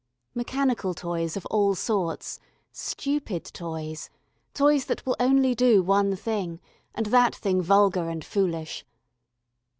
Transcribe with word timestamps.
Mechanical 0.33 0.95
toys 0.95 1.37
of 1.37 1.45
all 1.51 1.75
sorts, 1.75 2.39
stupid 2.71 3.43
toys, 3.45 4.09
toys 4.55 4.85
that 4.85 5.05
will 5.05 5.15
only 5.19 5.53
do 5.53 5.83
one 5.83 6.15
thing, 6.15 6.59
and 6.95 7.05
that 7.05 7.35
thing 7.35 7.61
vulgar 7.61 8.09
and 8.09 8.25
foolish. 8.25 8.83